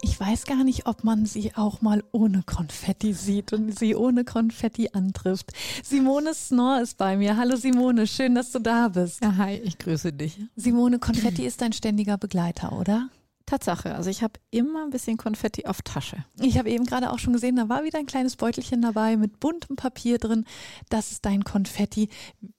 [0.00, 4.24] Ich weiß gar nicht, ob man sie auch mal ohne Konfetti sieht und sie ohne
[4.24, 5.50] Konfetti antrifft.
[5.82, 7.36] Simone Snor ist bei mir.
[7.36, 9.22] Hallo Simone, schön, dass du da bist.
[9.22, 10.38] Ja, hi, ich grüße dich.
[10.54, 13.08] Simone, Konfetti ist dein ständiger Begleiter, oder?
[13.48, 16.18] Tatsache, also ich habe immer ein bisschen Konfetti auf Tasche.
[16.38, 19.40] Ich habe eben gerade auch schon gesehen, da war wieder ein kleines Beutelchen dabei mit
[19.40, 20.44] buntem Papier drin.
[20.90, 22.10] Das ist dein Konfetti.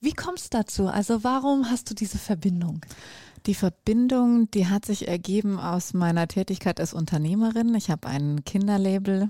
[0.01, 0.87] Wie kommst du dazu?
[0.87, 2.81] Also warum hast du diese Verbindung?
[3.45, 7.73] Die Verbindung, die hat sich ergeben aus meiner Tätigkeit als Unternehmerin.
[7.75, 9.29] Ich habe ein Kinderlabel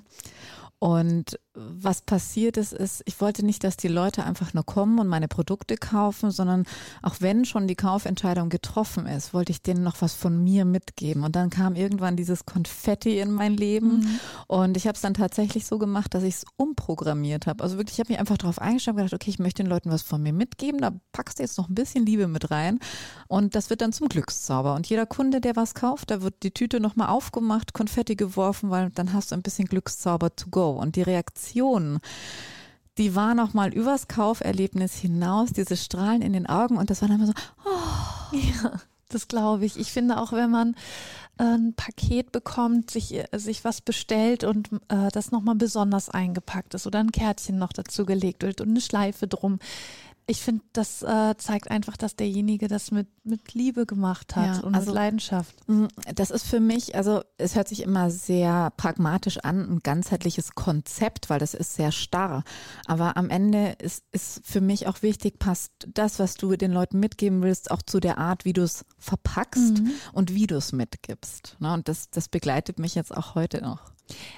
[0.79, 1.39] und
[1.81, 5.27] was passiert ist, ist, ich wollte nicht, dass die Leute einfach nur kommen und meine
[5.27, 6.65] Produkte kaufen, sondern
[7.01, 11.23] auch wenn schon die Kaufentscheidung getroffen ist, wollte ich denen noch was von mir mitgeben.
[11.23, 14.19] Und dann kam irgendwann dieses Konfetti in mein Leben mhm.
[14.47, 17.63] und ich habe es dann tatsächlich so gemacht, dass ich es umprogrammiert habe.
[17.63, 19.91] Also wirklich, ich habe mich einfach darauf eingestellt und gedacht, okay, ich möchte den Leuten
[19.91, 22.79] was von mir mitgeben, da packst du jetzt noch ein bisschen Liebe mit rein
[23.27, 24.75] und das wird dann zum Glückszauber.
[24.75, 28.89] Und jeder Kunde, der was kauft, da wird die Tüte nochmal aufgemacht, Konfetti geworfen, weil
[28.91, 30.71] dann hast du ein bisschen Glückszauber to go.
[30.71, 31.48] Und die Reaktion,
[32.97, 37.07] die war noch mal übers Kauferlebnis hinaus, diese Strahlen in den Augen und das war
[37.07, 37.33] dann immer so,
[37.65, 38.35] oh.
[38.35, 38.73] Ja,
[39.07, 39.77] das glaube ich.
[39.79, 40.75] Ich finde auch, wenn man
[41.39, 46.73] äh, ein Paket bekommt, sich, äh, sich was bestellt und äh, das nochmal besonders eingepackt
[46.75, 49.59] ist oder ein Kärtchen noch dazu gelegt wird und eine Schleife drum,
[50.29, 54.63] ich finde, das äh, zeigt einfach, dass derjenige das mit, mit Liebe gemacht hat ja,
[54.63, 55.55] und also, mit Leidenschaft.
[56.13, 61.31] Das ist für mich, also es hört sich immer sehr pragmatisch an, ein ganzheitliches Konzept,
[61.31, 62.43] weil das ist sehr starr.
[62.85, 66.99] Aber am Ende ist, ist für mich auch wichtig, passt das, was du den Leuten
[66.99, 69.91] mitgeben willst, auch zu der Art, wie du es verpackst mhm.
[70.13, 71.57] und wie du es mitgibst.
[71.59, 71.73] Ne?
[71.73, 73.93] Und das, das begleitet mich jetzt auch heute noch.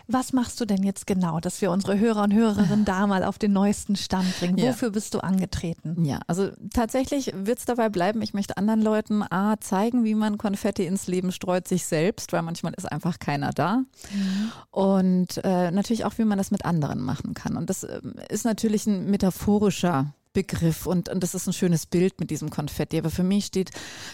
[0.08, 3.38] Was machst du denn jetzt genau, dass wir unsere Hörer und Hörerinnen da mal auf
[3.38, 4.58] den neuesten Stand bringen?
[4.58, 4.70] Ja.
[4.70, 6.06] Wofür bist du angetreten?
[6.06, 10.38] Ja, also tatsächlich wird es dabei bleiben, ich möchte anderen Leuten A, zeigen, wie man
[10.38, 13.78] Konfetti ins Leben streut, sich selbst, weil manchmal ist einfach keiner da.
[13.78, 14.52] Mhm.
[14.72, 17.58] Und äh, natürlich auch, wie man das mit anderen machen kann.
[17.58, 22.20] Und das äh, ist natürlich ein metaphorischer Begriff und, und das ist ein schönes Bild
[22.20, 22.98] mit diesem Konfetti.
[22.98, 23.72] Aber für mich steht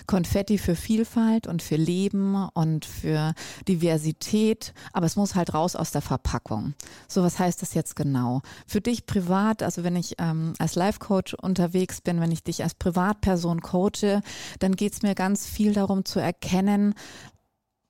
[0.08, 3.34] Konfetti für Vielfalt und für Leben und für
[3.68, 4.74] Diversität.
[4.94, 6.74] Aber es muss halt raus aus der Verpackung.
[7.08, 8.42] So, was heißt das jetzt genau?
[8.66, 12.76] Für dich privat, also wenn ich ähm, als Life-Coach unterwegs bin, wenn ich dich als
[12.76, 14.22] Privatperson coache,
[14.60, 16.96] dann geht es mir ganz viel darum zu erkennen,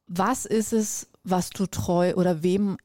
[0.07, 2.77] was ist es, was du treu oder wem,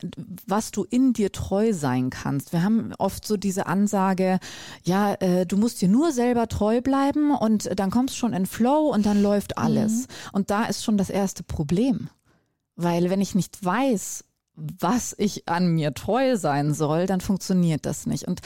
[0.46, 2.52] was du in dir treu sein kannst.
[2.52, 4.38] Wir haben oft so diese Ansage,
[4.84, 8.46] ja, äh, du musst dir nur selber treu bleiben und dann kommst du schon in
[8.46, 10.02] Flow und dann läuft alles.
[10.02, 10.06] Mhm.
[10.32, 12.08] Und da ist schon das erste Problem.
[12.74, 14.24] Weil wenn ich nicht weiß,
[14.54, 18.28] was ich an mir treu sein soll, dann funktioniert das nicht.
[18.28, 18.40] Und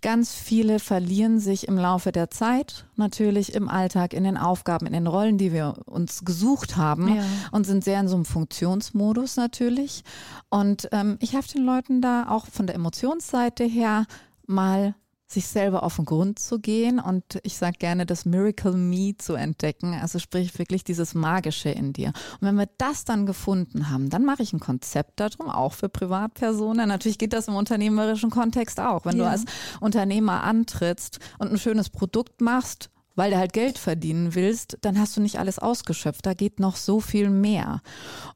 [0.00, 4.92] ganz viele verlieren sich im Laufe der Zeit, natürlich im Alltag, in den Aufgaben, in
[4.92, 7.22] den Rollen, die wir uns gesucht haben ja.
[7.52, 10.02] und sind sehr in so einem Funktionsmodus natürlich.
[10.48, 14.06] Und ähm, ich helfe den Leuten da auch von der Emotionsseite her
[14.46, 14.94] mal
[15.32, 19.34] sich selber auf den Grund zu gehen und ich sage gerne das Miracle Me zu
[19.34, 22.08] entdecken, also sprich wirklich dieses Magische in dir.
[22.40, 25.88] Und wenn wir das dann gefunden haben, dann mache ich ein Konzept darum, auch für
[25.88, 26.88] Privatpersonen.
[26.88, 29.04] Natürlich geht das im unternehmerischen Kontext auch.
[29.04, 29.24] Wenn ja.
[29.24, 29.44] du als
[29.80, 35.16] Unternehmer antrittst und ein schönes Produkt machst, weil du halt Geld verdienen willst, dann hast
[35.16, 36.24] du nicht alles ausgeschöpft.
[36.24, 37.82] Da geht noch so viel mehr.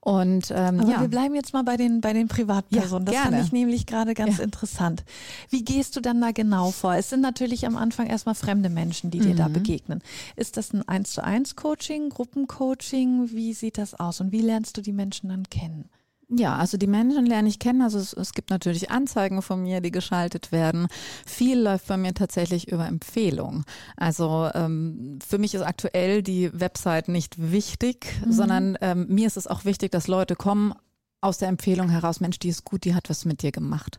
[0.01, 1.01] Und ähm, Aber ja.
[1.01, 3.07] wir bleiben jetzt mal bei den bei den Privatpersonen.
[3.07, 4.45] Ja, das finde ich nämlich gerade ganz ja.
[4.45, 5.05] interessant.
[5.51, 6.95] Wie gehst du dann da genau vor?
[6.95, 9.39] Es sind natürlich am Anfang erstmal fremde Menschen, die dir mhm.
[9.39, 10.03] da begegnen.
[10.37, 13.31] Ist das ein eins zu eins Coaching, Gruppencoaching?
[13.33, 15.89] Wie sieht das aus und wie lernst du die Menschen dann kennen?
[16.29, 17.83] Ja, also die Menschen lerne ich kennen.
[17.83, 20.89] Also es, es, gibt natürlich Anzeigen von mir, die geschaltet werden.
[21.25, 23.65] Viel läuft bei mir tatsächlich über Empfehlung.
[23.97, 28.33] Also ähm, für mich ist aktuell die Website nicht wichtig, mhm.
[28.33, 30.75] sondern ähm, mir ist es auch wichtig, dass Leute kommen
[31.21, 33.99] aus der Empfehlung heraus, Mensch, die ist gut, die hat was mit dir gemacht.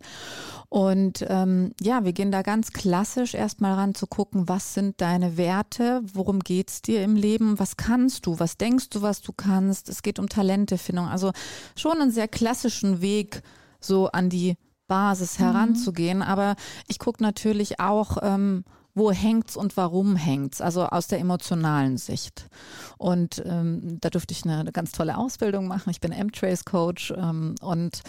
[0.69, 5.37] Und ähm, ja, wir gehen da ganz klassisch erstmal ran zu gucken, was sind deine
[5.37, 9.87] Werte, worum geht's dir im Leben, was kannst du, was denkst du, was du kannst.
[9.87, 11.07] Es geht um Talentefindung.
[11.07, 11.31] Also
[11.77, 13.43] schon einen sehr klassischen Weg
[13.79, 15.43] so an die Basis mhm.
[15.43, 16.17] heranzugehen.
[16.17, 16.23] Mhm.
[16.23, 16.55] Aber
[16.87, 22.49] ich gucke natürlich auch, ähm, wo hängt's und warum hängt's, also aus der emotionalen Sicht.
[22.97, 25.91] Und ähm, da durfte ich eine, eine ganz tolle Ausbildung machen.
[25.91, 28.01] Ich bin M-Trace Coach ähm, und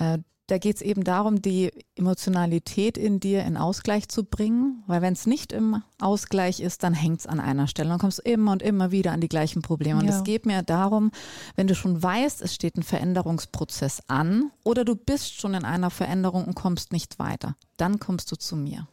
[0.00, 0.18] äh,
[0.52, 5.14] da geht es eben darum, die Emotionalität in dir in Ausgleich zu bringen, weil wenn
[5.14, 7.88] es nicht im Ausgleich ist, dann hängt es an einer Stelle.
[7.88, 9.98] Dann kommst du immer und immer wieder an die gleichen Probleme.
[9.98, 10.22] Und es ja.
[10.24, 11.10] geht mir darum,
[11.56, 15.88] wenn du schon weißt, es steht ein Veränderungsprozess an oder du bist schon in einer
[15.88, 18.86] Veränderung und kommst nicht weiter, dann kommst du zu mir.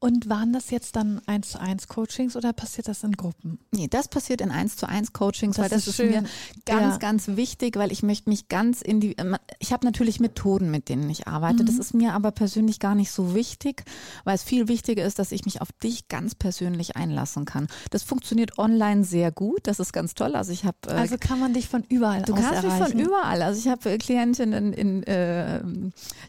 [0.00, 3.58] Und waren das jetzt dann eins zu eins Coachings oder passiert das in Gruppen?
[3.72, 6.22] Nee, das passiert in eins zu eins Coachings, das weil das ist, ist mir
[6.66, 6.96] ganz, ja.
[6.98, 9.16] ganz wichtig, weil ich möchte mich ganz in die,
[9.58, 11.64] ich habe natürlich Methoden, mit denen ich arbeite.
[11.64, 11.66] Mhm.
[11.66, 13.82] Das ist mir aber persönlich gar nicht so wichtig,
[14.22, 17.66] weil es viel wichtiger ist, dass ich mich auf dich ganz persönlich einlassen kann.
[17.90, 19.66] Das funktioniert online sehr gut.
[19.66, 20.36] Das ist ganz toll.
[20.36, 20.76] Also ich habe.
[20.86, 22.78] Äh, also kann man dich von überall du kannst erreichen.
[22.78, 23.42] mich von überall.
[23.42, 25.60] Also ich habe äh, Klientinnen in, in äh,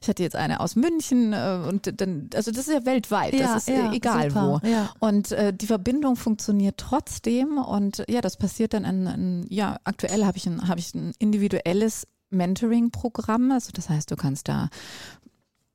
[0.01, 3.35] ich hatte jetzt eine aus München äh, und dann, also das ist ja weltweit.
[3.35, 3.58] Ja.
[3.67, 4.67] Ist ja, egal super, wo.
[4.67, 4.89] Ja.
[4.99, 10.25] Und äh, die Verbindung funktioniert trotzdem und ja, das passiert dann in, in ja, aktuell
[10.25, 13.51] habe ich ein, habe ich ein individuelles Mentoring-Programm.
[13.51, 14.69] Also das heißt, du kannst da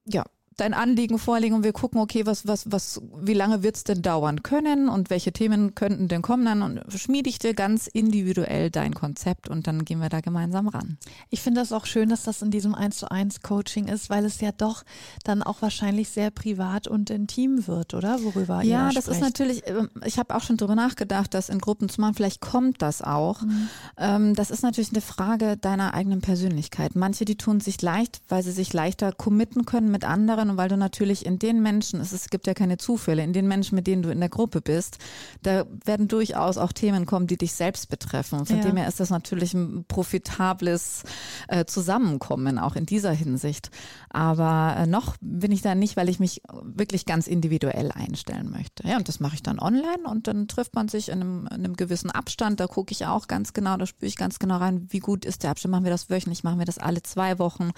[0.06, 0.24] ja
[0.56, 4.02] dein Anliegen vorlegen und wir gucken, okay, was, was, was, wie lange wird es denn
[4.02, 8.70] dauern können und welche Themen könnten denn kommen dann und schmiede ich dir ganz individuell
[8.70, 10.98] dein Konzept und dann gehen wir da gemeinsam ran.
[11.30, 14.24] Ich finde das auch schön, dass das in diesem 1 zu 1 Coaching ist, weil
[14.24, 14.84] es ja doch
[15.24, 18.22] dann auch wahrscheinlich sehr privat und intim wird, oder?
[18.22, 19.20] Worüber Ja, ihr das sprecht.
[19.20, 22.40] ist natürlich, ähm, ich habe auch schon darüber nachgedacht, das in Gruppen zu machen, vielleicht
[22.40, 23.42] kommt das auch.
[23.42, 23.68] Mhm.
[23.96, 26.94] Ähm, das ist natürlich eine Frage deiner eigenen Persönlichkeit.
[26.94, 30.56] Manche, die tun sich leicht, weil sie sich leichter committen können mit anderen anderen und
[30.56, 33.86] weil du natürlich in den Menschen, es, gibt ja keine Zufälle, in den Menschen, mit
[33.86, 34.98] denen du in der Gruppe bist,
[35.42, 38.38] da werden durchaus auch Themen kommen, die dich selbst betreffen.
[38.38, 38.62] Und von ja.
[38.62, 41.04] dem her ist das natürlich ein profitables
[41.48, 43.70] äh, Zusammenkommen, auch in dieser Hinsicht.
[44.10, 48.86] Aber äh, noch bin ich da nicht, weil ich mich wirklich ganz individuell einstellen möchte.
[48.86, 51.64] Ja, und das mache ich dann online und dann trifft man sich in einem, in
[51.64, 52.60] einem gewissen Abstand.
[52.60, 55.42] Da gucke ich auch ganz genau, da spüre ich ganz genau rein, wie gut ist
[55.42, 55.72] der Abstand.
[55.72, 57.70] Machen wir das wöchentlich, machen wir das alle zwei Wochen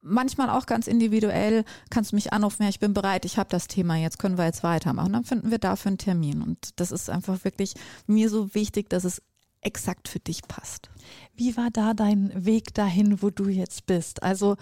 [0.00, 3.68] manchmal auch ganz individuell, kannst du mich anrufen, ja, ich bin bereit, ich habe das
[3.68, 5.12] Thema, jetzt können wir jetzt weitermachen.
[5.12, 6.42] Dann finden wir dafür einen Termin.
[6.42, 7.74] Und das ist einfach wirklich
[8.06, 9.22] mir so wichtig, dass es
[9.60, 10.90] exakt für dich passt.
[11.34, 14.22] Wie war da dein Weg dahin, wo du jetzt bist?
[14.22, 14.56] Also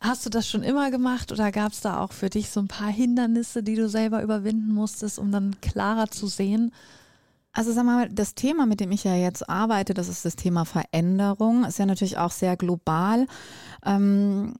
[0.00, 2.68] hast du das schon immer gemacht oder gab es da auch für dich so ein
[2.68, 6.72] paar Hindernisse, die du selber überwinden musstest, um dann klarer zu sehen?
[7.52, 10.64] Also sag mal, das Thema, mit dem ich ja jetzt arbeite, das ist das Thema
[10.64, 13.26] Veränderung, ist ja natürlich auch sehr global.
[13.84, 14.54] Ähm,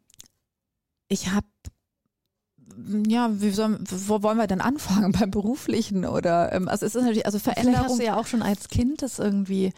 [1.09, 1.47] ich habe
[3.07, 5.13] ja, wie soll, wo wollen wir denn anfangen?
[5.19, 7.75] Beim beruflichen oder ähm, also es ist natürlich also Veränderung.
[7.75, 9.73] Vielleicht hast du ja auch schon als Kind das irgendwie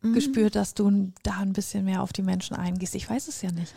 [0.00, 0.14] mhm.
[0.14, 2.94] gespürt, dass du da ein bisschen mehr auf die Menschen eingehst.
[2.94, 3.74] Ich weiß es ja nicht.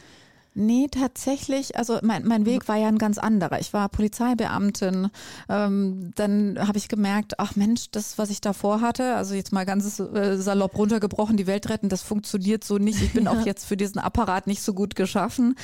[0.60, 3.62] Nee, tatsächlich, also mein, mein Weg war ja ein ganz anderer.
[3.62, 5.10] Ich war Polizeibeamtin.
[5.48, 9.66] Ähm, dann habe ich gemerkt, ach Mensch, das, was ich davor hatte, also jetzt mal
[9.66, 13.02] ganz äh, salopp runtergebrochen, die Welt retten, das funktioniert so nicht.
[13.02, 13.32] Ich bin ja.
[13.32, 15.56] auch jetzt für diesen Apparat nicht so gut geschaffen.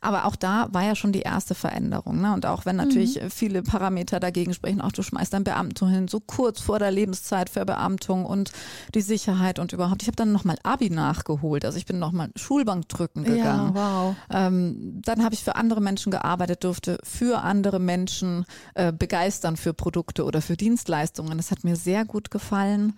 [0.00, 2.20] Aber auch da war ja schon die erste Veränderung.
[2.20, 2.34] Ne?
[2.34, 3.30] Und auch wenn natürlich mhm.
[3.30, 7.50] viele Parameter dagegen sprechen, auch du schmeißt dein Beamtum hin, so kurz vor der Lebenszeit
[7.50, 8.50] für Beamtung und
[8.96, 10.02] die Sicherheit und überhaupt.
[10.02, 11.64] Ich habe dann nochmal Abi nachgeholt.
[11.64, 13.76] Also ich bin nochmal Schulbank drücken gegangen.
[13.76, 14.16] Ja, wow.
[14.40, 19.74] Ähm, dann habe ich für andere Menschen gearbeitet, durfte für andere Menschen äh, begeistern für
[19.74, 21.36] Produkte oder für Dienstleistungen.
[21.36, 22.94] Das hat mir sehr gut gefallen.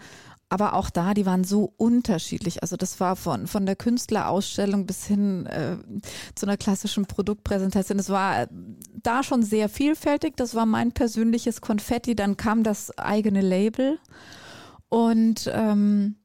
[0.48, 2.60] Aber auch da, die waren so unterschiedlich.
[2.62, 5.78] Also das war von, von der Künstlerausstellung bis hin äh,
[6.34, 7.98] zu einer klassischen Produktpräsentation.
[7.98, 8.48] Es war
[9.02, 10.36] da schon sehr vielfältig.
[10.36, 12.14] Das war mein persönliches Konfetti.
[12.14, 13.98] Dann kam das eigene Label.
[14.90, 16.16] Und ähm,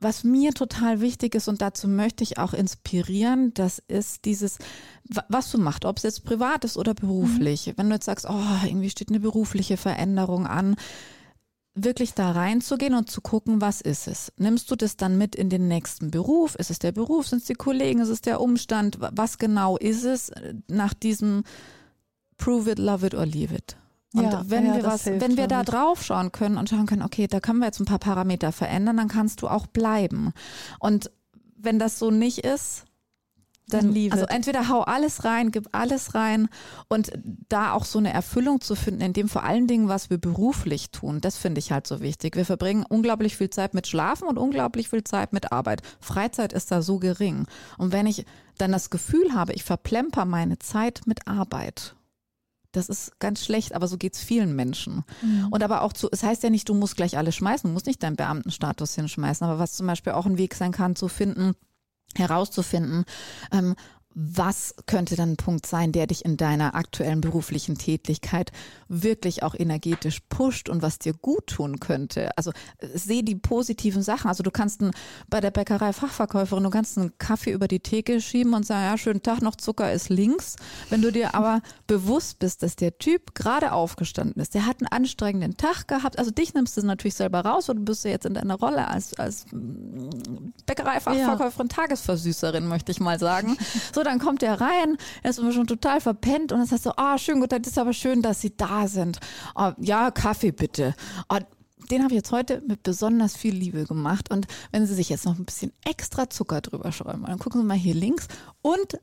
[0.00, 4.58] was mir total wichtig ist und dazu möchte ich auch inspirieren, das ist dieses,
[5.28, 7.66] was du machst, ob es jetzt privat ist oder beruflich.
[7.66, 7.72] Mhm.
[7.76, 10.76] Wenn du jetzt sagst, oh, irgendwie steht eine berufliche Veränderung an,
[11.74, 14.32] wirklich da reinzugehen und zu gucken, was ist es?
[14.36, 16.54] Nimmst du das dann mit in den nächsten Beruf?
[16.56, 17.28] Ist es der Beruf?
[17.28, 18.00] Sind es die Kollegen?
[18.00, 18.98] Ist es der Umstand?
[19.00, 20.30] Was genau ist es
[20.68, 21.44] nach diesem
[22.36, 23.76] Prove it, love it or leave it?
[24.14, 27.02] Und ja, wenn ja, wir was, wenn wir da drauf schauen können und schauen können,
[27.02, 30.32] okay, da können wir jetzt ein paar Parameter verändern, dann kannst du auch bleiben.
[30.78, 31.10] Und
[31.56, 32.84] wenn das so nicht ist,
[33.68, 36.48] dann, also entweder hau alles rein, gib alles rein
[36.88, 37.12] und
[37.50, 40.90] da auch so eine Erfüllung zu finden, in dem vor allen Dingen, was wir beruflich
[40.90, 42.34] tun, das finde ich halt so wichtig.
[42.36, 45.82] Wir verbringen unglaublich viel Zeit mit Schlafen und unglaublich viel Zeit mit Arbeit.
[46.00, 47.46] Freizeit ist da so gering.
[47.76, 48.24] Und wenn ich
[48.56, 51.94] dann das Gefühl habe, ich verplemper meine Zeit mit Arbeit
[52.72, 55.04] das ist ganz schlecht, aber so geht es vielen Menschen.
[55.22, 55.48] Mhm.
[55.50, 57.86] Und aber auch zu, es heißt ja nicht, du musst gleich alles schmeißen, du musst
[57.86, 61.54] nicht deinen Beamtenstatus hinschmeißen, aber was zum Beispiel auch ein Weg sein kann, zu finden,
[62.14, 63.04] herauszufinden,
[63.52, 63.74] ähm,
[64.20, 68.50] was könnte dann ein Punkt sein, der dich in deiner aktuellen beruflichen Tätigkeit
[68.88, 72.36] wirklich auch energetisch pusht und was dir gut tun könnte.
[72.36, 74.26] Also sehe die positiven Sachen.
[74.26, 74.90] Also du kannst ein,
[75.28, 78.98] bei der Bäckerei Fachverkäuferin, du kannst einen Kaffee über die Theke schieben und sagen, ja,
[78.98, 80.56] schönen Tag noch, Zucker ist links.
[80.90, 84.88] Wenn du dir aber bewusst bist, dass der Typ gerade aufgestanden ist, der hat einen
[84.88, 88.26] anstrengenden Tag gehabt, also dich nimmst du natürlich selber raus und du bist ja jetzt
[88.26, 89.46] in deiner Rolle als, als
[90.66, 91.76] Bäckerei-Fachverkäuferin, ja.
[91.76, 93.56] Tagesversüßerin, möchte ich mal sagen.
[93.94, 97.18] So, dann kommt er rein, er ist schon total verpennt und dann sagst du, ah,
[97.18, 99.18] schön, gut, das ist aber schön, dass Sie da sind.
[99.54, 100.94] Oh, ja, Kaffee bitte.
[101.28, 101.38] Oh,
[101.90, 104.30] den habe ich jetzt heute mit besonders viel Liebe gemacht.
[104.30, 107.66] Und wenn Sie sich jetzt noch ein bisschen extra Zucker drüber schreiben, dann gucken Sie
[107.66, 108.28] mal hier links.
[108.62, 108.98] Und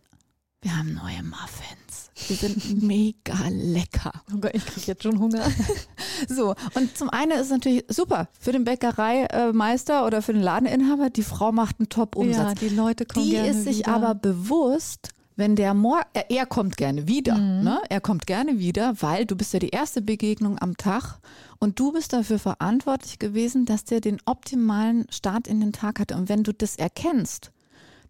[0.65, 2.09] wir haben neue Muffins.
[2.27, 4.11] Die sind mega lecker.
[4.33, 5.45] Oh Gott, ich kriege jetzt schon Hunger.
[6.27, 11.09] so, und zum einen ist es natürlich super für den Bäckereimeister oder für den Ladeninhaber,
[11.11, 12.59] die Frau macht einen Top-Umsatz.
[12.61, 13.93] Ja, die Leute kommen Die gerne ist sich wieder.
[13.93, 17.63] aber bewusst, wenn der Mor er, er kommt gerne wieder, Mhm.
[17.63, 17.79] ne?
[17.89, 21.19] Er kommt gerne wieder, weil du bist ja die erste Begegnung am Tag
[21.59, 26.15] und du bist dafür verantwortlich gewesen, dass der den optimalen Start in den Tag hatte.
[26.15, 27.51] Und wenn du das erkennst,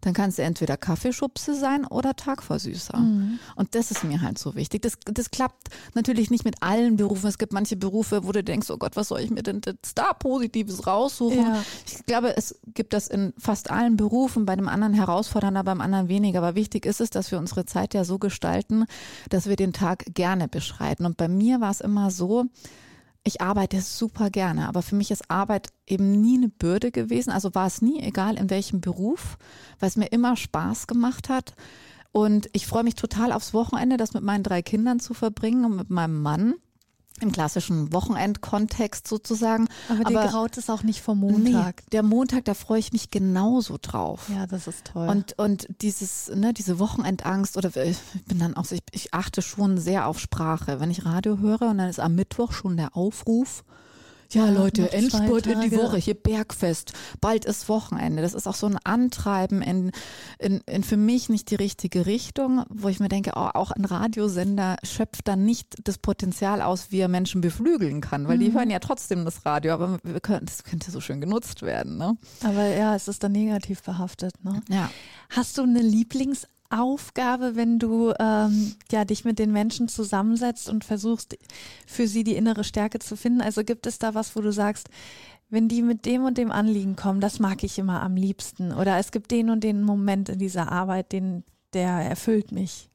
[0.06, 2.96] dann kannst du entweder Kaffeeschubse sein oder Tagversüßer.
[2.96, 3.40] Mhm.
[3.56, 4.82] Und das ist mir halt so wichtig.
[4.82, 7.28] Das, das klappt natürlich nicht mit allen Berufen.
[7.28, 9.98] Es gibt manche Berufe, wo du denkst, oh Gott, was soll ich mir denn jetzt
[9.98, 11.38] da Positives raussuchen?
[11.38, 11.62] Ja.
[11.86, 16.08] Ich glaube, es gibt das in fast allen Berufen, bei dem anderen herausfordernder, beim anderen
[16.08, 16.38] weniger.
[16.38, 18.84] Aber wichtig ist es, dass wir unsere Zeit ja so gestalten,
[19.28, 21.04] dass wir den Tag gerne beschreiten.
[21.04, 22.46] Und bei mir war es immer so,
[23.26, 27.30] ich arbeite super gerne, aber für mich ist Arbeit eben nie eine Bürde gewesen.
[27.30, 29.36] Also war es nie, egal in welchem Beruf,
[29.80, 31.54] weil es mir immer Spaß gemacht hat.
[32.12, 35.76] Und ich freue mich total aufs Wochenende, das mit meinen drei Kindern zu verbringen und
[35.76, 36.54] mit meinem Mann
[37.20, 39.68] im klassischen Wochenendkontext sozusagen.
[39.88, 41.82] Aber dir graut es auch nicht vom Montag.
[41.82, 44.28] Nee, der Montag, da freue ich mich genauso drauf.
[44.34, 45.08] Ja, das ist toll.
[45.08, 49.42] Und, und dieses, ne, diese Wochenendangst oder ich bin dann auch, so, ich, ich achte
[49.42, 50.80] schon sehr auf Sprache.
[50.80, 53.64] Wenn ich Radio höre und dann ist am Mittwoch schon der Aufruf,
[54.30, 55.72] ja, Leute, Endspurt in die.
[55.76, 58.22] Woche, hier Bergfest, bald ist Wochenende.
[58.22, 59.92] Das ist auch so ein Antreiben in,
[60.38, 63.84] in, in für mich nicht die richtige Richtung, wo ich mir denke, oh, auch ein
[63.84, 68.70] Radiosender schöpft dann nicht das Potenzial aus, wie er Menschen beflügeln kann, weil die hören
[68.70, 71.98] ja trotzdem das Radio, aber können, das könnte so schön genutzt werden.
[71.98, 72.16] Ne?
[72.42, 74.32] Aber ja, es ist dann negativ behaftet.
[74.44, 74.62] Ne?
[74.68, 74.90] Ja.
[75.30, 75.82] Hast du eine
[76.70, 81.36] Lieblingsaufgabe, wenn du ähm, ja, dich mit den Menschen zusammensetzt und versuchst,
[81.86, 83.40] für sie die innere Stärke zu finden?
[83.40, 84.88] Also gibt es da was, wo du sagst,
[85.48, 88.72] wenn die mit dem und dem Anliegen kommen, das mag ich immer am liebsten.
[88.72, 92.90] Oder es gibt den und den Moment in dieser Arbeit, den, der erfüllt mich.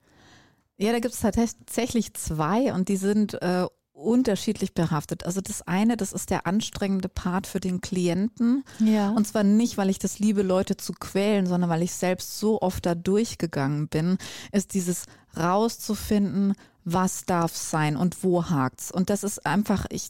[0.77, 3.67] Ja, da gibt es tatsächlich zwei und die sind äh,
[4.01, 5.25] unterschiedlich behaftet.
[5.25, 8.63] Also das eine, das ist der anstrengende Part für den Klienten.
[8.79, 9.09] Ja.
[9.11, 12.61] Und zwar nicht, weil ich das liebe, Leute zu quälen, sondern weil ich selbst so
[12.61, 14.17] oft da durchgegangen bin,
[14.51, 15.05] ist dieses
[15.37, 16.53] rauszufinden,
[16.83, 18.91] was darf sein und wo hakt's.
[18.91, 20.09] Und das ist einfach, ich,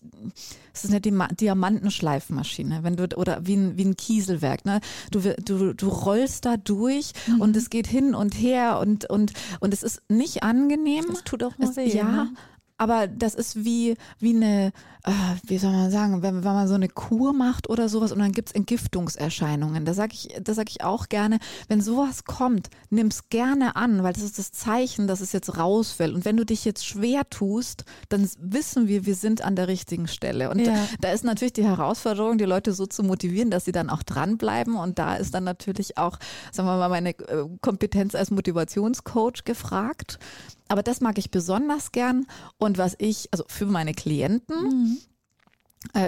[0.74, 4.79] es ist eine Diamantenschleifmaschine, wenn du, oder wie ein, wie ein Kieselwerk, ne?
[5.12, 9.74] Du, du, du rollst da durch und es geht hin und her und, und, und
[9.74, 11.05] es ist nicht angenehm.
[11.10, 11.93] Das tut auch mal Es, weh.
[11.93, 12.33] ja, ne?
[12.82, 14.72] Aber das ist wie, wie eine,
[15.03, 15.12] äh,
[15.43, 18.31] wie soll man sagen, wenn, wenn man so eine Kur macht oder sowas und dann
[18.31, 19.86] gibt's Entgiftungserscheinungen.
[19.86, 24.13] Da sage ich, da sag ich auch gerne, wenn sowas kommt, nimm's gerne an, weil
[24.13, 26.13] das ist das Zeichen, dass es jetzt rausfällt.
[26.13, 30.08] Und wenn du dich jetzt schwer tust, dann wissen wir, wir sind an der richtigen
[30.08, 30.50] Stelle.
[30.50, 30.75] Und Ja.
[31.00, 34.75] da, ist natürlich die Herausforderung, die Leute so zu motivieren, dass sie dann auch dranbleiben.
[34.75, 36.17] Und da ist dann natürlich auch,
[36.51, 40.20] sagen wir mal, meine äh, Kompetenz als Motivationscoach gefragt.
[40.67, 42.25] Aber das mag ich besonders gern.
[42.58, 44.90] Und was ich, also für meine Klienten, äh,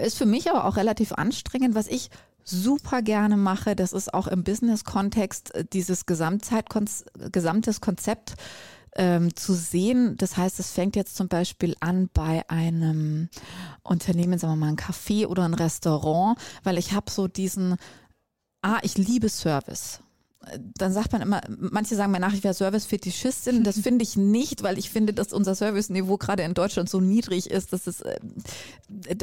[0.05, 2.09] ist für mich aber auch relativ anstrengend, was ich
[2.43, 8.33] super gerne mache, das ist auch im Business-Kontext äh, dieses Gesamtzeitkonz gesamtes Konzept
[8.95, 10.17] ähm, zu sehen.
[10.17, 13.29] Das heißt, es fängt jetzt zum Beispiel an bei einem
[13.81, 17.77] Unternehmen, sagen wir mal ein Café oder ein Restaurant, weil ich habe so diesen,
[18.61, 20.01] ah, ich liebe Service
[20.77, 23.63] dann sagt man immer, manche sagen mir nach, ich wäre Service-Fetischistin.
[23.63, 27.49] Das finde ich nicht, weil ich finde, dass unser Service-Niveau gerade in Deutschland so niedrig
[27.49, 27.73] ist.
[27.73, 28.19] dass es äh,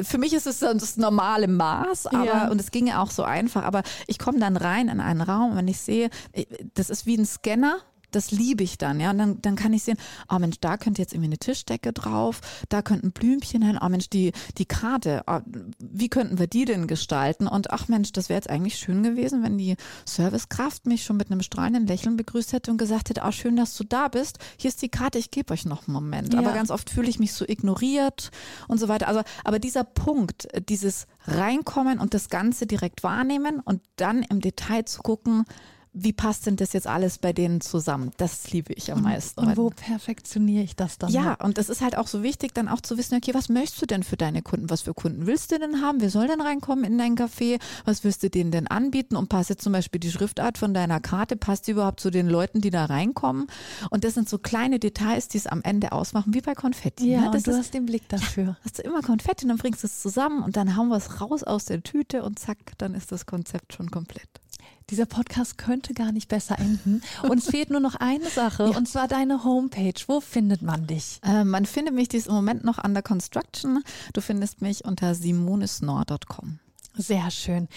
[0.02, 2.48] für mich ist es das normale Maß, aber Ja.
[2.48, 3.64] und es ginge auch so einfach.
[3.64, 7.06] Aber ich komme dann rein in einen Raum, und wenn ich sehe, äh, das ist
[7.06, 7.78] wie ein Scanner.
[8.10, 9.10] Das liebe ich dann, ja.
[9.10, 9.98] Und dann, dann kann ich sehen,
[10.30, 14.10] oh Mensch, da könnte jetzt irgendwie eine Tischdecke drauf, da könnten Blümchen hin, oh Mensch,
[14.10, 15.40] die, die Karte, oh,
[15.78, 17.46] wie könnten wir die denn gestalten?
[17.46, 19.76] Und ach Mensch, das wäre jetzt eigentlich schön gewesen, wenn die
[20.06, 23.76] Servicekraft mich schon mit einem strahlenden Lächeln begrüßt hätte und gesagt hätte, oh schön, dass
[23.76, 24.38] du da bist.
[24.56, 26.34] Hier ist die Karte, ich gebe euch noch einen Moment.
[26.34, 26.40] Ja.
[26.40, 28.30] Aber ganz oft fühle ich mich so ignoriert
[28.68, 29.08] und so weiter.
[29.08, 34.84] Also, aber dieser Punkt, dieses Reinkommen und das Ganze direkt wahrnehmen und dann im Detail
[34.84, 35.44] zu gucken,
[35.92, 38.12] wie passt denn das jetzt alles bei denen zusammen?
[38.16, 39.40] Das liebe ich am meisten.
[39.40, 41.10] Und wo perfektioniere ich das dann?
[41.10, 43.82] Ja, und das ist halt auch so wichtig, dann auch zu wissen, okay, was möchtest
[43.82, 44.70] du denn für deine Kunden?
[44.70, 46.00] Was für Kunden willst du denn haben?
[46.00, 47.60] Wer soll denn reinkommen in dein Café?
[47.84, 49.16] Was wirst du denen denn anbieten?
[49.16, 52.28] Und passt jetzt zum Beispiel die Schriftart von deiner Karte, passt die überhaupt zu den
[52.28, 53.48] Leuten, die da reinkommen?
[53.90, 57.10] Und das sind so kleine Details, die es am Ende ausmachen, wie bei Konfetti.
[57.10, 57.30] Ja, ne?
[57.32, 58.44] das du ist, hast den Blick dafür.
[58.44, 61.20] Ja, hast du immer Konfetti, dann bringst du es zusammen und dann hauen wir es
[61.20, 64.28] raus aus der Tüte und zack, dann ist das Konzept schon komplett.
[64.90, 67.02] Dieser Podcast könnte gar nicht besser enden.
[67.22, 68.76] Uns fehlt nur noch eine Sache, ja.
[68.76, 69.94] und zwar deine Homepage.
[70.06, 71.20] Wo findet man dich?
[71.24, 73.82] Äh, man findet mich, die ist im Moment noch under construction.
[74.12, 76.58] Du findest mich unter simonesnor.com.
[76.96, 77.68] Sehr schön.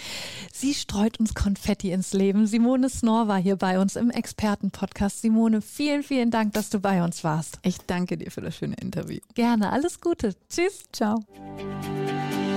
[0.52, 2.46] Sie streut uns Konfetti ins Leben.
[2.46, 5.22] Simone Snor war hier bei uns im Expertenpodcast.
[5.22, 7.58] Simone, vielen, vielen Dank, dass du bei uns warst.
[7.62, 9.20] Ich danke dir für das schöne Interview.
[9.34, 9.70] Gerne.
[9.70, 10.34] Alles Gute.
[10.48, 10.84] Tschüss.
[10.92, 11.24] Ciao.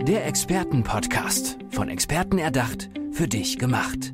[0.08, 1.58] Der Expertenpodcast.
[1.70, 4.14] Von Experten erdacht, für dich gemacht.